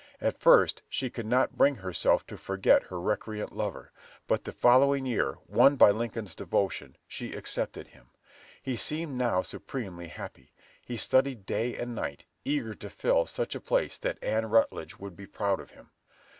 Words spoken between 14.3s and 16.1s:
Rutledge would be proud of him.